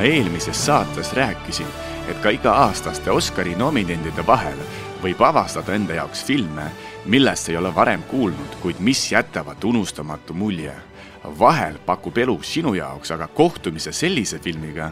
[0.00, 1.66] oma eelmises saates rääkisin,
[2.08, 4.56] et ka iga-aastaste Oscari nominendide vahel
[5.02, 6.70] võib avastada enda jaoks filme,
[7.04, 10.72] millest ei ole varem kuulnud, kuid mis jätavad unustamatu mulje.
[11.38, 14.90] vahel pakub elu sinu jaoks aga kohtumise sellise filmiga,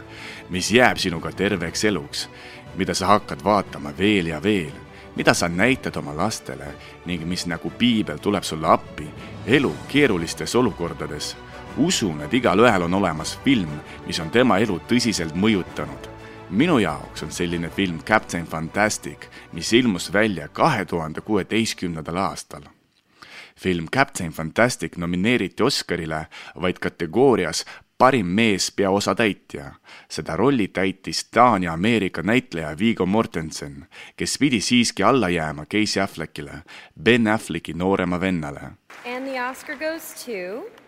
[0.49, 2.29] mis jääb sinuga terveks eluks,
[2.75, 4.77] mida sa hakkad vaatama veel ja veel,
[5.15, 9.09] mida sa näitad oma lastele ning mis nagu piibel tuleb sulle appi
[9.47, 11.35] elu keerulistes olukordades.
[11.77, 16.09] Usun, et igalühel on olemas film, mis on tema elu tõsiselt mõjutanud
[16.49, 22.61] minu jaoks on selline film Captain Fantastic, mis ilmus välja kahe tuhande kuueteistkümnendal aastal.
[23.59, 26.27] film Captain Fantastic nomineeriti Oscarile
[26.61, 27.65] vaid kategoorias
[27.97, 29.71] parim mees peaosatäitja.
[30.09, 36.63] seda rolli täitis Taani-Ameerika näitleja Viggo Mortensen, kes pidi siiski alla jääma Casey Affleckile,
[37.03, 38.61] Ben Afflecki noorema vennale.
[39.05, 40.78] And the Oscar goes to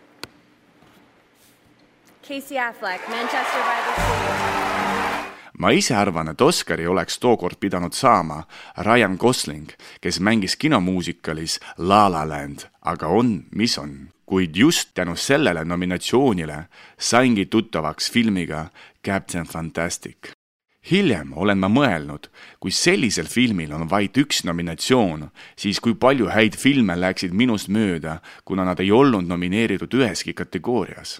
[2.31, 5.31] Casey Affleck, Manchester by the Sea.
[5.59, 8.45] ma ise arvan, et Oscari oleks tookord pidanud saama
[8.87, 9.67] Ryan Gosling,
[10.01, 14.09] kes mängis kinomuusikalis La La Land, aga on, mis on.
[14.25, 16.63] kuid just tänu sellele nominatsioonile
[16.97, 18.65] saingi tuttavaks filmiga
[19.05, 20.31] Captain Fantastic
[20.91, 22.29] hiljem olen ma mõelnud,
[22.59, 28.19] kui sellisel filmil on vaid üks nominatsioon, siis kui palju häid filme läksid minust mööda,
[28.45, 31.19] kuna nad ei olnud nomineeritud üheski kategoorias.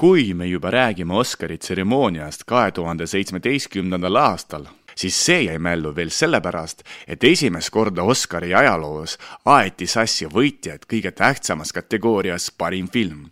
[0.00, 4.64] Kui me juba räägime Oscari tseremooniast kahe tuhande seitsmeteistkümnendal aastal,
[4.96, 11.12] siis see jäi mällu veel sellepärast, et esimest korda Oscari ajaloos aeti sassi võitjad kõige
[11.12, 13.26] tähtsamas kategoorias parim film,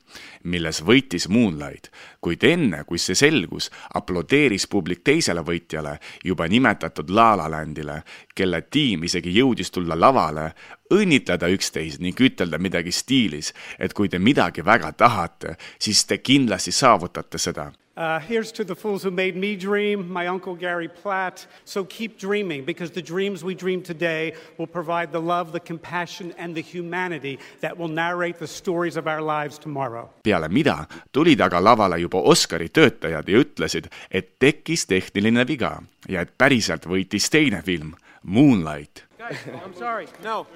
[0.44, 1.88] milles võitis Moonlight,
[2.20, 8.02] kuid enne, kui see selgus, aplodeeris publik teisele võitjale, juba nimetatud La La Landile,
[8.34, 10.50] kelle tiim isegi jõudis tulla lavale,
[10.94, 16.72] õnnitleda üksteist ning ütelda midagi stiilis, et kui te midagi väga tahate, siis te kindlasti
[16.72, 21.48] saavutate seda Uh, here's to the fools who made me dream, my uncle Gary Platt.
[21.64, 26.32] So keep dreaming because the dreams we dream today will provide the love, the compassion,
[26.38, 30.08] and the humanity that will narrate the stories of our lives tomorrow.
[30.22, 36.22] peale mida tulid aga lavale juba Oscari töötajad ja ütlesid, et tekkis tehniline viga ja
[36.22, 39.07] et päriselt võitis teine film, Moonlight.
[39.28, 40.06] Guys, I'm sorry.
[40.22, 40.46] No,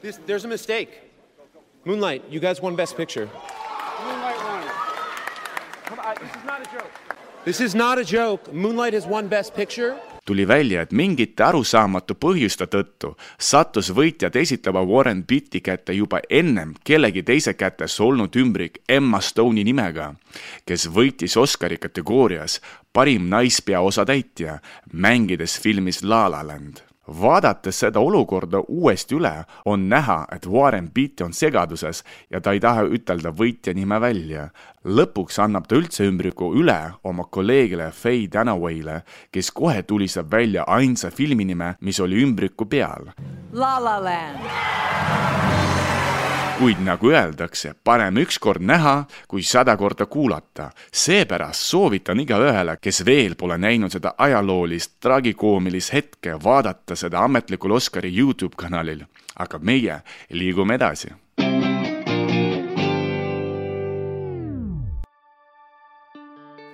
[0.00, 1.10] this, there's a mistake.
[1.84, 3.28] Moonlight, you guys won Best Picture.
[4.02, 4.62] Moonlight won.
[5.84, 6.90] Come on, this is not a joke.
[7.44, 8.52] This is not a joke.
[8.52, 9.96] Moonlight has won Best Picture.
[10.26, 16.72] tuli välja, et mingite arusaamatu põhjuste tõttu sattus võitjad esitleva Warren Beatty kätte juba ennem
[16.84, 20.14] kellegi teise kätes olnud ümbrik Emma Stone'i nimega,
[20.64, 22.56] kes võitis Oscari kategoorias
[22.92, 24.58] parim naispeaosatäitja,
[24.92, 29.32] mängides filmis La La Land vaadates seda olukorda uuesti üle,
[29.64, 34.48] on näha, et Warren Beatty on segaduses ja ta ei taha ütelda võitja nime välja.
[34.84, 39.00] lõpuks annab ta üldse ümbriku üle oma kolleegile Faye Dunaway'le,
[39.32, 43.12] kes kohe tulistab välja ainsa filmi nime, mis oli ümbriku peal.
[43.52, 45.43] La La Land.
[46.58, 50.70] Kuid nagu öeldakse, parem ükskord näha, kui sada korda kuulata.
[50.92, 58.16] seepärast soovitan igaühele, kes veel pole näinud seda ajaloolist tragikoomilist hetke, vaadata seda ametlikul Oscari
[58.18, 59.04] Youtube kanalil.
[59.36, 61.23] aga meie liigume edasi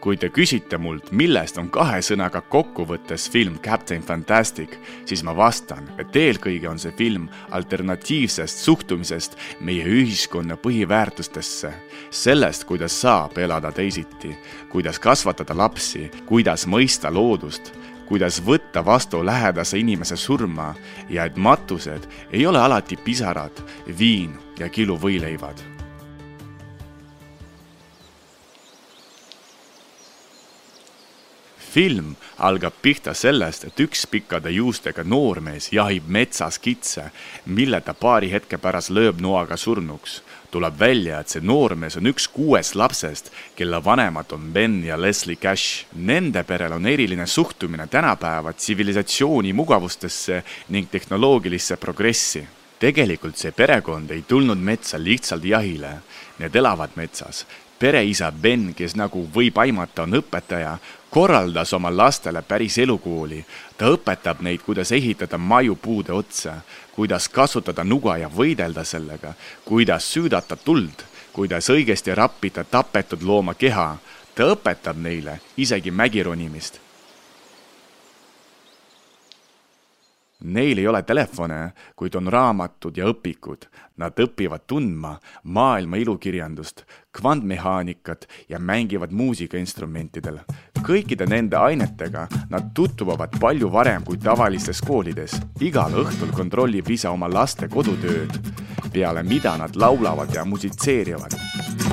[0.01, 4.77] kui te küsite mult, millest on kahe sõnaga kokkuvõttes film Captain Fantastic,
[5.09, 11.73] siis ma vastan, et eelkõige on see film alternatiivsest suhtumisest meie ühiskonna põhiväärtustesse,
[12.11, 14.33] sellest, kuidas saab elada teisiti,
[14.73, 17.75] kuidas kasvatada lapsi, kuidas mõista loodust
[18.11, 20.73] kuidas võtta vastu lähedase inimese surma
[21.09, 25.80] ja et matused ei ole alati pisarad, viin ja kiluvõileivad
[31.71, 37.11] film algab pihta sellest, et üks pikkade juustega noormees jahib metsas kitse,
[37.47, 40.23] mille ta paari hetke pärast lööb noaga surnuks.
[40.51, 45.37] tuleb välja, et see noormees on üks kuuest lapsest, kelle vanemad on Ben ja Leslie
[45.39, 45.87] Cash.
[45.95, 52.47] Nende perel on eriline suhtumine tänapäeva tsivilisatsiooni mugavustesse ning tehnoloogilisse progressi
[52.81, 55.91] tegelikult see perekond ei tulnud metsa lihtsalt jahile,
[56.39, 57.45] need elavad metsas
[57.81, 60.75] pereisa Ben, kes nagu võib aimata, on õpetaja,
[61.11, 63.45] korraldas oma lastele päris elukooli.
[63.77, 66.61] ta õpetab neid, kuidas ehitada maju puude otsa,
[66.95, 69.33] kuidas kasutada nuga ja võidelda sellega,
[69.65, 73.97] kuidas süüdata tuld, kuidas õigesti rappida tapetud looma keha.
[74.35, 76.90] ta õpetab neile isegi mägironimist
[80.45, 83.67] Neil ei ole telefone, kuid on raamatud ja õpikud.
[84.01, 90.41] Nad õpivad tundma maailma ilukirjandust, kvantmehaanikat ja mängivad muusikainstrumentidel.
[90.81, 95.41] kõikide nende ainetega nad tutvuvad palju varem kui tavalistes koolides.
[95.61, 98.41] igal õhtul kontrollib isa oma laste kodutööd,
[98.93, 101.90] peale mida nad laulavad ja musitseerivad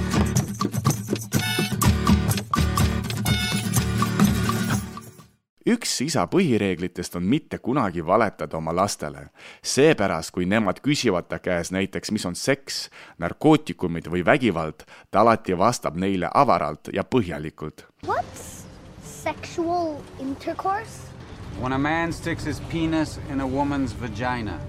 [5.68, 9.30] üks isa põhireeglitest on mitte kunagi valetada oma lastele.
[9.64, 15.58] seepärast, kui nemad küsivad ta käes näiteks, mis on seks, narkootikumid või vägivald, ta alati
[15.58, 17.86] vastab neile avaralt ja põhjalikult.
[18.06, 18.64] What's
[19.04, 21.12] sexual intercourse?
[21.62, 24.60] When a man sticks his penis in a woman's vagina.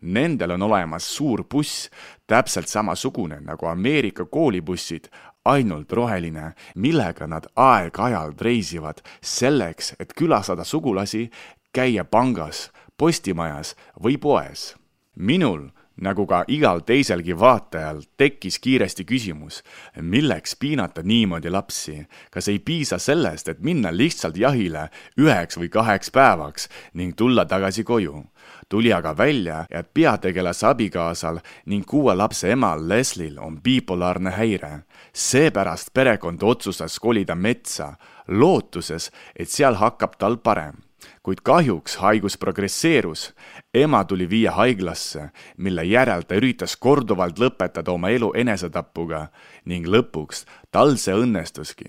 [0.00, 1.88] Nendel on olemas suur buss,
[2.26, 5.08] täpselt samasugune nagu Ameerika koolibussid,
[5.48, 11.28] ainult roheline, millega nad aeg-ajalt reisivad selleks, et külastada sugulasi,
[11.72, 12.68] käia pangas,
[12.98, 14.74] postimajas või poes.
[15.18, 19.62] minul nagu ka igal teiselgi vaatajal tekkis kiiresti küsimus,
[20.00, 22.06] milleks piinata niimoodi lapsi.
[22.30, 27.84] kas ei piisa sellest, et minna lihtsalt jahile üheks või kaheks päevaks ning tulla tagasi
[27.84, 28.24] koju?
[28.68, 34.84] tuli aga välja, et peategelase abikaasal ning kuue lapse emal Leslil on bipolaarne häire.
[35.12, 37.94] seepärast perekond otsustas kolida metsa,
[38.28, 40.87] lootuses, et seal hakkab tal parem
[41.22, 43.34] kuid kahjuks haigus progresseerus.
[43.74, 49.28] ema tuli viia haiglasse, mille järel ta üritas korduvalt lõpetada oma elu enesetapuga
[49.64, 51.88] ning lõpuks tal see õnnestuski.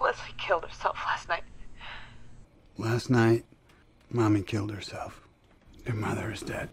[0.00, 1.44] Leslie killed herself last night.
[2.78, 3.44] Last night,
[4.12, 5.20] mommy killed herself.
[5.86, 6.68] Your mother is dead.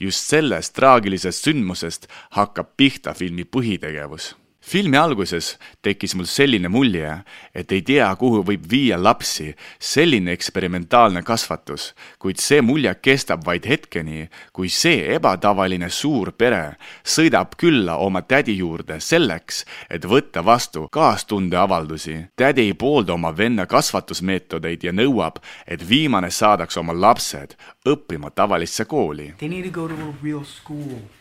[0.00, 7.10] just sellest traagilisest sündmusest hakkab pihta filmi põhitegevus filmi alguses tekkis mul selline mulje,
[7.54, 13.66] et ei tea, kuhu võib viia lapsi selline eksperimentaalne kasvatus, kuid see mulje kestab vaid
[13.68, 20.88] hetkeni, kui see ebatavaline suur pere sõidab külla oma tädi juurde selleks, et võtta vastu
[20.92, 22.18] kaastundeavaldusi.
[22.36, 27.56] tädi ei poolda oma venna kasvatusmeetodeid ja nõuab, et viimane saadaks oma lapsed
[27.86, 29.34] õppima tavalisse kooli.
[29.38, 31.17] They need to go to a real school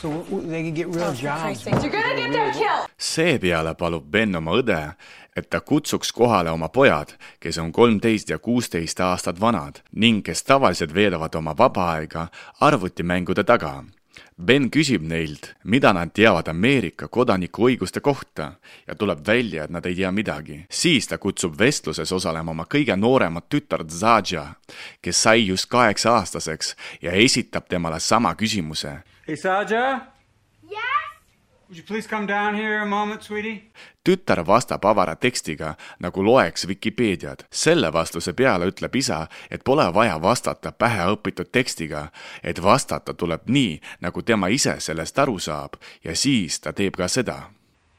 [0.00, 1.66] so they can get real jobs.
[1.66, 2.88] You're gonna get them killed.
[2.98, 4.78] seepeale palub Ben oma õde,
[5.36, 10.42] et ta kutsuks kohale oma pojad, kes on kolmteist ja kuusteist aastat vanad ning kes
[10.42, 12.28] tavaliselt veedavad oma vaba aega
[12.60, 13.84] arvutimängude taga.
[14.46, 18.52] Ben küsib neilt, mida nad teavad Ameerika kodaniku õiguste kohta
[18.86, 20.66] ja tuleb välja, et nad ei tea midagi.
[20.70, 24.46] siis ta kutsub vestluses osalema oma kõige nooremat tütart Zadja,
[25.02, 30.17] kes sai just kaheksa-aastaseks ja esitab temale sama küsimuse Hey, Saja?
[31.68, 33.70] Would you please come down here a moment, sweetie?
[34.04, 37.44] tütar vastab avara tekstiga, nagu loeks Vikipeediat.
[37.50, 42.08] selle vastuse peale ütleb isa, et pole vaja vastata päheõpitud tekstiga,
[42.42, 47.08] et vastata tuleb nii, nagu tema ise sellest aru saab ja siis ta teeb ka
[47.08, 47.50] seda.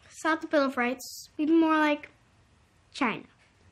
[0.10, 2.10] South the Bill of Rights, we'd be more like
[2.94, 3.24] China.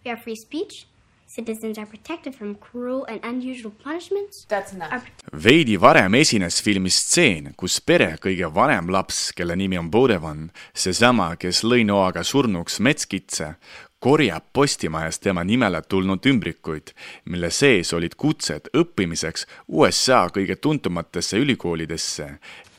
[0.05, 0.85] We have free speech.
[1.27, 4.45] Citizens are protected from cruel and unusual punishments.
[4.47, 5.03] That's enough.
[5.33, 11.33] Veidi varem esines filmis stseen, kus pere kõige vanem laps, kelle nimi on Bodevan, seesama,
[11.35, 13.51] kes lõi noaga surnuks metskitse,
[13.99, 16.95] korjab Postimajas tema nimele tulnud ümbrikuid,
[17.27, 22.37] mille sees olid kutsed õppimiseks USA kõige tuntumatesse ülikoolidesse.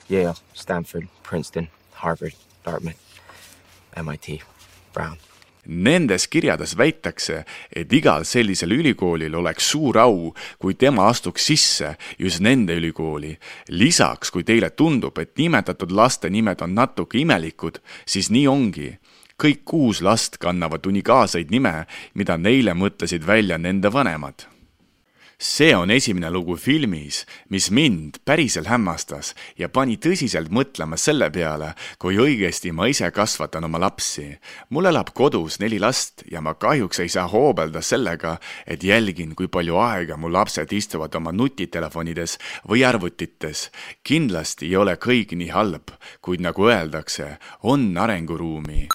[0.09, 1.69] Yale, Stanford, Princeton,
[2.01, 3.21] Harvard, Dartmouth,
[3.93, 4.41] MIT,
[4.95, 5.21] Brown.
[5.69, 7.43] Nendes kirjades väitakse,
[7.77, 13.39] et igal sellisel ülikoolil oleks suur au, kui tema astuks sisse just nende ülikooli.
[13.69, 18.99] lisaks, kui teile tundub, et nimetatud laste nimed on natuke imelikud, siis nii ongi.
[19.43, 24.58] kõik kuus last kannavad unikaalseid nime, mida neile mõtlesid välja nende vanemad
[25.39, 31.75] see on esimene lugu filmis, mis mind päriselt hämmastas ja pani tõsiselt mõtlema selle peale,
[31.99, 34.39] kui õigesti ma ise kasvatan oma lapsi.
[34.71, 39.49] mul elab kodus neli last ja ma kahjuks ei saa hoobelda sellega, et jälgin, kui
[39.49, 43.71] palju aega mu lapsed istuvad oma nutitelefonides või arvutites.
[44.03, 48.89] kindlasti ei ole kõik nii halb, kuid nagu öeldakse, on arenguruumi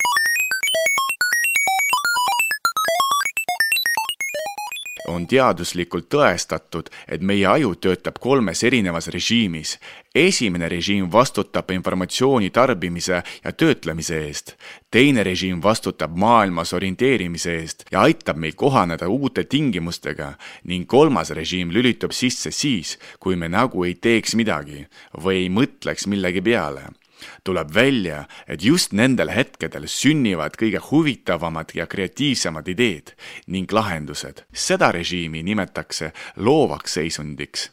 [5.08, 9.80] on teaduslikult tõestatud, et meie aju töötab kolmes erinevas režiimis.
[10.16, 14.56] esimene režiim vastutab informatsiooni tarbimise ja töötlemise eest.
[14.92, 20.34] teine režiim vastutab maailmas orienteerimise eest ja aitab meil kohaneda uute tingimustega
[20.64, 24.88] ning kolmas režiim lülitub sisse siis, kui me nagu ei teeks midagi
[25.24, 27.03] või ei mõtleks millegi peale
[27.44, 33.14] tuleb välja, et just nendel hetkedel sünnivad kõige huvitavamad ja kreatiivsemad ideed
[33.48, 34.46] ning lahendused.
[34.54, 37.70] seda režiimi nimetatakse loovaks seisundiks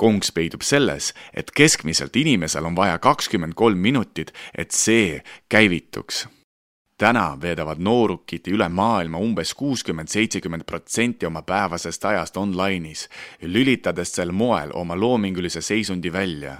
[0.00, 6.28] kongs peidub selles, et keskmiselt inimesel on vaja kakskümmend kolm minutit, et see käivituks.
[7.00, 13.06] täna veedavad noorukid üle maailma umbes kuuskümmend, seitsekümmend protsenti oma päevasest ajast online'is,
[13.42, 16.58] lülitades sel moel oma loomingulise seisundi välja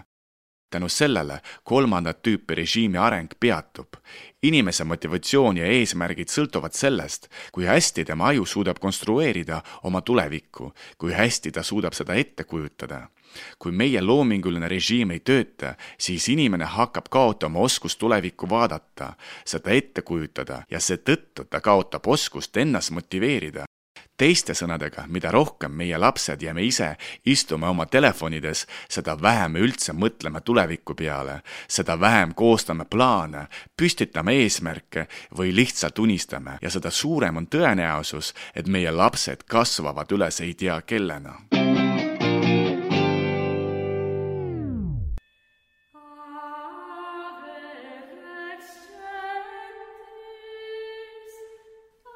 [0.71, 3.95] tänu sellele kolmandat tüüpi režiimi areng peatub.
[4.43, 11.12] inimese motivatsioon ja eesmärgid sõltuvad sellest, kui hästi tema aju suudab konstrueerida oma tulevikku, kui
[11.12, 13.09] hästi ta suudab seda ette kujutada.
[13.59, 19.12] kui meie loominguline režiim ei tööta, siis inimene hakkab kaotama oskust tulevikku vaadata,
[19.45, 23.70] seda ette kujutada ja seetõttu ta kaotab oskust ennast motiveerida
[24.21, 26.91] teiste sõnadega, mida rohkem meie lapsed ja me ise
[27.25, 33.47] istume oma telefonides, seda vähem me üldse mõtleme tuleviku peale, seda vähem koostame plaane,
[33.77, 35.07] püstitame eesmärke
[35.39, 36.59] või lihtsalt unistame.
[36.62, 41.39] Ja seda suurem on tõenäosus, et meie lapsed kasvavad üles ei tea kellena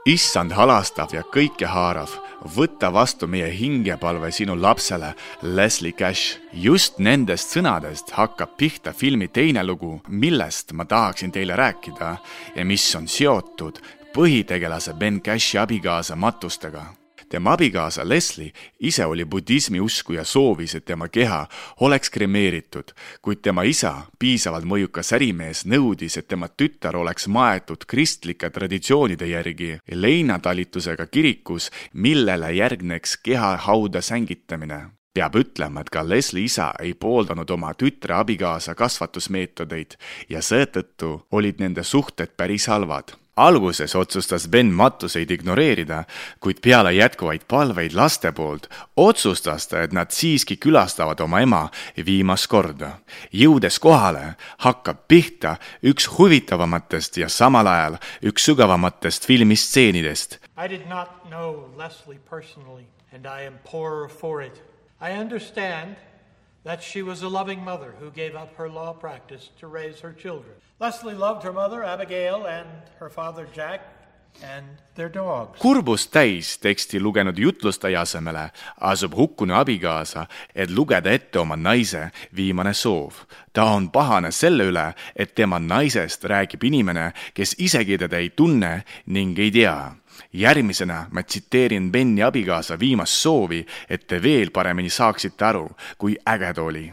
[0.05, 2.11] issand halastav ja kõikehaarav,
[2.57, 6.39] võta vastu meie hingepalve sinu lapsele, Leslie Cash.
[6.53, 12.17] just nendest sõnadest hakkab pihta filmi teine lugu, millest ma tahaksin teile rääkida
[12.57, 13.81] ja mis on seotud
[14.15, 17.04] põhitegelase Ben Cashi abikaasa matustega
[17.35, 21.47] tema abikaasa Leslie ise oli budismi usku ja soovis, et tema keha
[21.81, 28.51] oleks kremeeritud, kuid tema isa, piisavalt mõjukas ärimees, nõudis, et tema tütar oleks maetud kristlike
[28.55, 34.79] traditsioonide järgi leinatalitusega kirikus, millele järgneks keha hauda sängitamine.
[35.15, 39.99] Peab ütlema, et ka Leslie isa ei pooldanud oma tütre abikaasa kasvatusmeetodeid
[40.31, 46.05] ja seetõttu olid nende suhted päris halvad alguses otsustas Ben matuseid ignoreerida,
[46.41, 51.69] kuid peale jätkuvaid palveid laste poolt otsustas ta, et nad siiski külastavad oma ema
[52.07, 52.99] viimast korda.
[53.33, 60.39] jõudes kohale, hakkab pihta üks huvitavamatest ja samal ajal üks sügavamatest filmistseenidest.
[60.57, 64.63] I did not know Leslie personally and I am poorer for it.
[65.01, 65.97] I understand
[66.65, 70.13] that she was a loving mother who gave up her law practice to raise her
[70.13, 70.55] children.
[70.81, 72.69] Leslie loved her mother, Abigail, and
[72.99, 73.81] her father, Jack,
[75.59, 82.75] kurbust täis teksti lugenud jutlustaja asemele asub hukkunu abikaasa, et lugeda ette oma naise viimane
[82.75, 83.13] soov.
[83.53, 88.85] ta on pahane selle üle, et tema naisest räägib inimene, kes isegi teda ei tunne
[89.07, 89.95] ning ei tea
[90.33, 95.69] järgmisena ma tsiteerin Benni abikaasa viimast soovi, et te veel paremini saaksite aru,
[95.99, 96.93] kui äge ta oli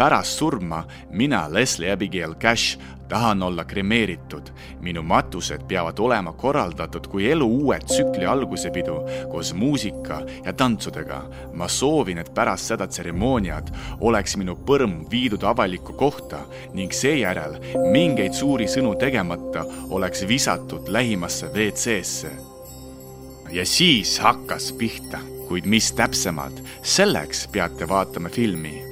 [0.00, 2.78] pärast surma mina, Leslie Abigail Cash,
[3.08, 4.42] tahan olla kremeeritud.
[4.80, 8.94] minu matused peavad olema korraldatud kui elu uue tsükli algusepidu
[9.30, 11.22] koos muusika ja tantsudega.
[11.52, 16.38] ma soovin, et pärast seda tseremooniat oleks minu põrm viidud avalikku kohta
[16.72, 17.60] ning seejärel
[17.92, 22.30] mingeid suuri sõnu tegemata oleks visatud lähimasse WC-sse.
[23.50, 28.89] ja siis hakkas pihta, kuid mis täpsemalt, selleks peate vaatama filmi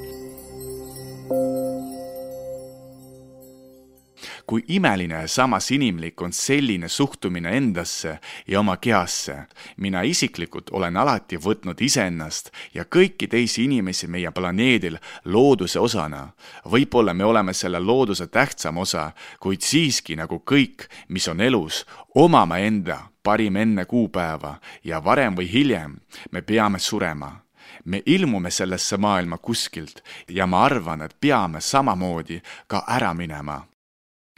[4.49, 9.37] kui imeline samas inimlik on selline suhtumine endasse ja oma kehasse.
[9.77, 16.29] mina isiklikult olen alati võtnud iseennast ja kõiki teisi inimesi meie planeedil looduse osana.
[16.65, 22.67] võib-olla me oleme selle looduse tähtsam osa, kuid siiski nagu kõik, mis on elus, omame
[22.67, 26.01] enda parim enne kuupäeva ja varem või hiljem
[26.31, 27.45] me peame surema
[27.85, 33.67] me ilmume sellesse maailma kuskilt ja ma arvan, et peame samamoodi ka ära minema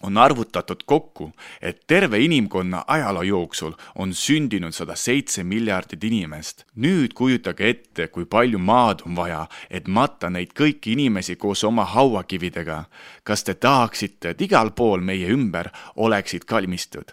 [0.03, 6.65] on arvutatud kokku, et terve inimkonna ajaloo jooksul on sündinud sada seitse miljardit inimest.
[6.77, 11.85] nüüd kujutage ette, kui palju maad on vaja, et matta neid kõiki inimesi koos oma
[11.85, 12.85] hauakividega.
[13.25, 17.13] kas te tahaksite, et igal pool meie ümber oleksid kalmistud?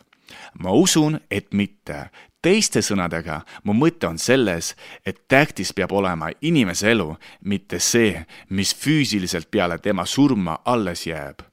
[0.59, 2.09] ma usun, et mitte
[2.41, 4.75] teiste sõnadega, mu mõte on selles,
[5.05, 7.09] et tähtis peab olema inimese elu,
[7.41, 11.46] mitte see, mis füüsiliselt peale tema surma alles jääb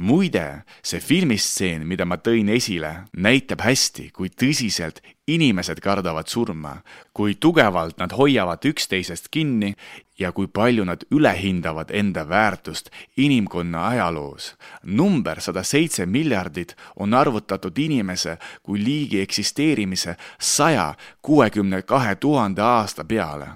[0.00, 6.76] muide, see filmistseen, mida ma tõin esile, näitab hästi, kui tõsiselt inimesed kardavad surma,
[7.14, 9.74] kui tugevalt nad hoiavad üksteisest kinni
[10.18, 14.54] ja kui palju nad ülehindavad enda väärtust inimkonna ajaloos.
[14.82, 23.04] number sada seitse miljardit on arvutatud inimese kui liigi eksisteerimise saja kuuekümne kahe tuhande aasta
[23.04, 23.48] peale.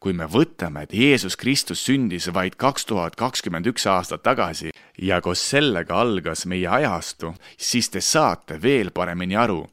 [0.00, 5.20] kui me võtame, et Jeesus Kristus sündis vaid kaks tuhat kakskümmend üks aastat tagasi ja
[5.20, 9.66] koos sellega algas meie ajastu, siis te saate veel paremini aru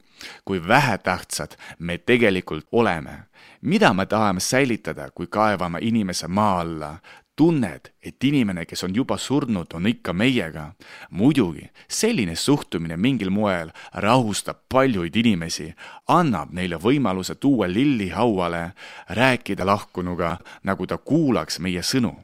[0.44, 3.18] kui vähetähtsad me tegelikult oleme.
[3.60, 6.98] mida me tahame säilitada, kui kaevame inimese maa alla?
[7.36, 10.72] tunned, et inimene, kes on juba surnud, on ikka meiega.
[11.10, 15.74] muidugi, selline suhtumine mingil moel rahustab paljuid inimesi,
[16.08, 18.70] annab neile võimaluse tuua lilli hauale,
[19.08, 22.16] rääkida lahkunuga, nagu ta kuulaks meie sõnu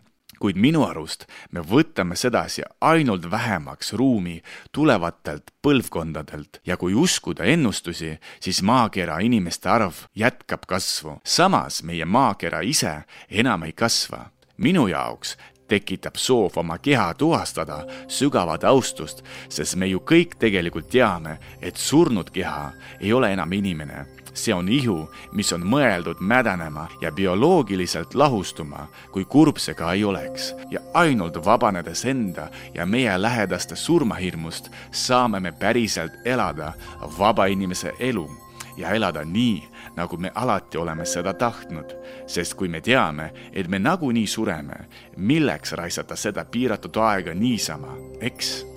[0.42, 4.40] kuid minu arust me võtame sedasi ainult vähemaks ruumi
[4.74, 11.20] tulevatelt põlvkondadelt ja kui uskuda ennustusi, siis maakera inimeste arv jätkab kasvu.
[11.24, 14.30] samas meie maakera ise enam ei kasva.
[14.56, 15.36] minu jaoks
[15.68, 22.30] tekitab soov oma keha tuhastada sügavat austust, sest me ju kõik tegelikult teame, et surnud
[22.30, 28.86] keha ei ole enam inimene see on ihu, mis on mõeldud mädanema ja bioloogiliselt lahustuma,
[29.10, 30.54] kui kurb see ka ei oleks.
[30.70, 36.72] ja ainult vabanedes enda ja meie lähedaste surmahirmust saame me päriselt elada
[37.18, 38.30] vaba inimese elu
[38.76, 41.96] ja elada nii, nagu me alati oleme seda tahtnud.
[42.26, 48.72] sest kui me teame, et me nagunii sureme, milleks raisata seda piiratud aega niisama, eks?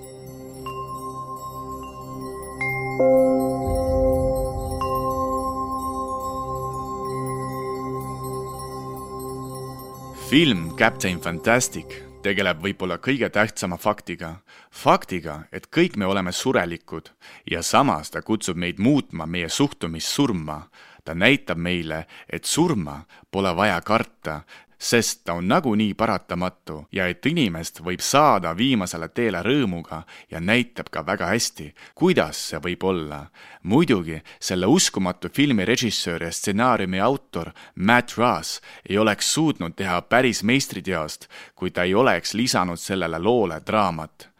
[10.26, 11.92] Film Captain Fantastic
[12.24, 14.32] tegeleb võib-olla kõige tähtsama faktiga,
[14.74, 17.12] faktiga, et kõik me oleme surelikud
[17.46, 20.66] ja samas ta kutsub meid muutma meie suhtumist surma.
[21.06, 24.40] ta näitab meile, et surma pole vaja karta,
[24.78, 30.90] sest ta on nagunii paratamatu ja et inimest võib saada viimasele teele rõõmuga ja näitab
[30.92, 33.26] ka väga hästi, kuidas see võib olla.
[33.62, 40.42] muidugi selle uskumatu filmi režissöör ja stsenaariumi autor Matt Ross ei oleks suutnud teha päris
[40.42, 44.35] meistriteost, kui ta ei oleks lisanud sellele loole draamat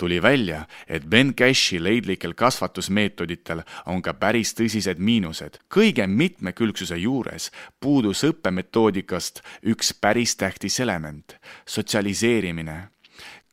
[0.00, 5.60] tuli välja, et Ben Cashi leidlikel kasvatusmeetoditel on ka päris tõsised miinused.
[5.68, 11.36] kõige mitmekülgsuse juures puudus õppemetoodikast üks päris tähtis element,
[11.66, 12.88] sotsialiseerimine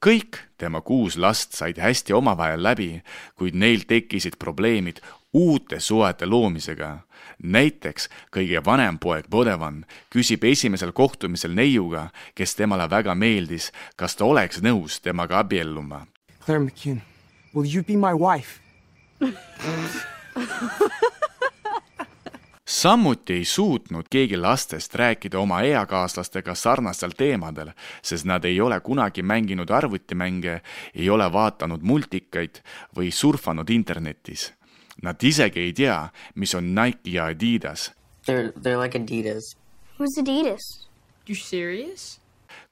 [0.05, 3.01] kõik tema kuus last said hästi omavahel läbi,
[3.35, 5.01] kuid neil tekkisid probleemid
[5.33, 6.97] uute suhete loomisega.
[7.43, 14.25] näiteks kõige vanem poeg Bodevan küsib esimesel kohtumisel neiuga, kes temale väga meeldis, kas ta
[14.25, 16.07] oleks nõus temaga abielluma.
[16.47, 17.01] Claire McCune,
[17.53, 18.61] will you be my wife?
[22.65, 29.21] samuti ei suutnud keegi lastest rääkida oma eakaaslastega sarnastel teemadel, sest nad ei ole kunagi
[29.21, 30.61] mänginud arvutimänge,
[30.95, 32.61] ei ole vaadanud multikaid
[32.95, 34.53] või surfanud internetis.
[35.03, 35.97] Nad isegi ei tea,
[36.35, 37.91] mis on Nike ja Adidas.
[38.23, 39.57] They're, they're like Adidas.
[39.99, 40.87] Who's Adidas?
[41.27, 42.21] You serious?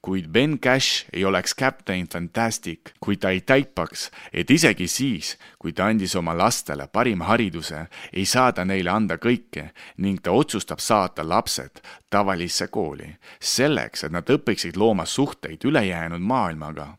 [0.06, 5.72] Kuid Ben Cash ei oleks Captain Fantastic, kui ta ei taipaks, et isegi siis, kui
[5.74, 7.80] ta andis oma lastele parima hariduse,
[8.12, 13.10] ei saa ta neile anda kõike ning ta otsustab saata lapsed tavalisse kooli,
[13.42, 16.92] selleks, et nad õpiksid looma suhteid ülejäänud maailmaga.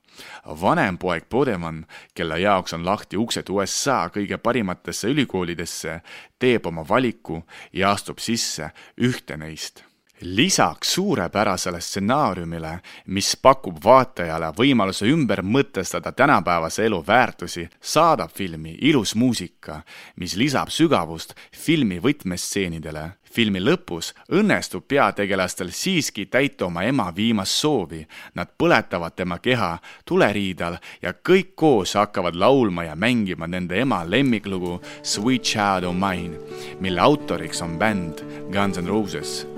[0.62, 6.02] Vanem poeg Podeman, kelle jaoks on lahti uksed USA kõige parimatesse ülikoolidesse,
[6.40, 9.88] teeb oma valiku ja astub sisse ühte neist
[10.22, 19.16] lisaks suurepärasele stsenaariumile, mis pakub vaatajale võimaluse ümber mõtestada tänapäevase elu väärtusi, saadab filmi ilus
[19.16, 19.82] muusika,
[20.16, 23.12] mis lisab sügavust filmi võtmestseenidele.
[23.38, 28.08] filmi lõpus õnnestub peategelastel siiski täita oma ema viimast soovi.
[28.36, 34.82] Nad põletavad tema keha tuleriidal ja kõik koos hakkavad laulma ja mängima nende ema lemmiklugu
[35.04, 36.40] Sweet Child O' Mine,
[36.80, 39.57] mille autoriks on bänd Guns N Roses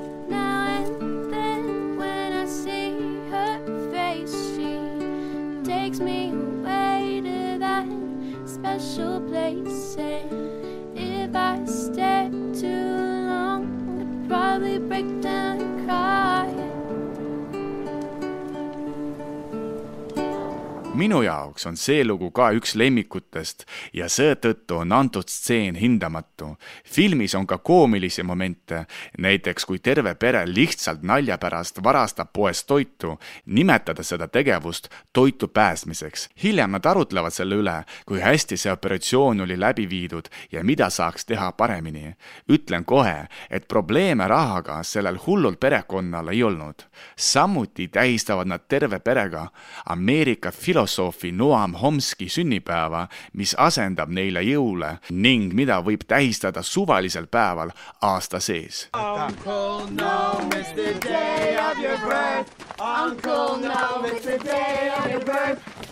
[21.10, 23.64] minu jaoks on see lugu ka üks lemmikutest
[23.98, 26.52] ja seetõttu on antud stseen hindamatu.
[26.86, 28.86] filmis on ka koomilisi momente,
[29.18, 36.30] näiteks kui terve pere lihtsalt nalja pärast varastab poest toitu, nimetades seda tegevust toitu päästmiseks.
[36.44, 41.26] hiljem nad arutlevad selle üle, kui hästi see operatsioon oli läbi viidud ja mida saaks
[41.26, 42.14] teha paremini.
[42.52, 46.86] ütlen kohe, et probleeme rahaga sellel hullul perekonnal ei olnud.
[47.18, 49.48] samuti tähistavad nad terve perega
[49.86, 50.99] Ameerika filosoofi
[51.32, 58.90] Noam Chomsky sünnipäeva, mis asendab neile jõule ning mida võib tähistada suvalisel päeval aasta sees.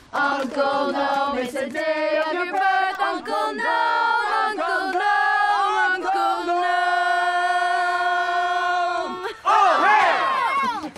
[0.09, 2.76] Uncle, no, it's the day of your birth.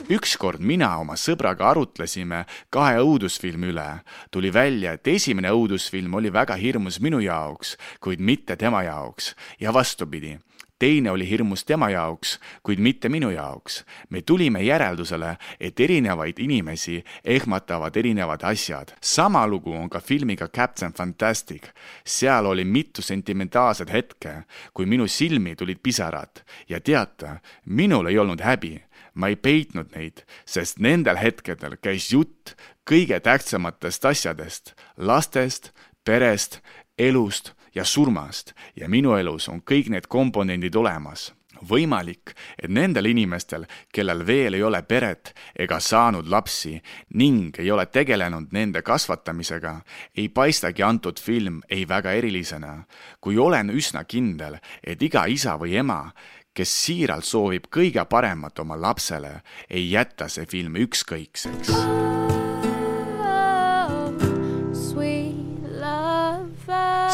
[0.09, 3.89] Ükskord mina oma sõbraga arutlesime kahe õudusfilmi üle.
[4.31, 9.73] tuli välja, et esimene õudusfilm oli väga hirmus minu jaoks, kuid mitte tema jaoks ja
[9.73, 10.37] vastupidi
[10.79, 13.85] teine oli hirmus tema jaoks, kuid mitte minu jaoks.
[14.09, 18.95] me tulime järeldusele, et erinevaid inimesi ehmatavad erinevad asjad.
[19.01, 21.63] sama lugu on ka filmiga Captain Fantastic.
[22.05, 24.43] seal oli mitu sentimentaalset hetke,
[24.73, 30.23] kui minu silmi tulid pisarad ja teate, minul ei olnud häbi ma ei peitnud neid,
[30.45, 32.55] sest nendel hetkedel käis jutt
[32.89, 35.71] kõige tähtsamatest asjadest, lastest,
[36.03, 36.61] perest,
[36.97, 41.33] elust ja surmast ja minu elus on kõik need komponendid olemas.
[41.59, 46.77] võimalik, et nendel inimestel, kellel veel ei ole peret ega saanud lapsi
[47.19, 49.81] ning ei ole tegelenud nende kasvatamisega,
[50.15, 52.85] ei paistagi antud film ei väga erilisena,
[53.19, 56.13] kui olen üsna kindel, et iga isa või ema,
[56.53, 61.73] kes siiralt soovib kõige paremat oma lapsele, ei jäta see film ükskõikseks.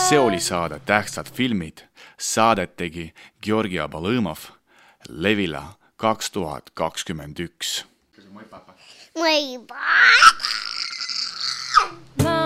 [0.09, 1.77] see oli saade Tähtsad filmid.
[2.17, 4.37] Saadet tegi Georgi Abalõmov,
[5.09, 5.63] Levila
[5.97, 7.85] kaks tuhat kakskümmend üks.
[9.15, 12.44] mu ei papa.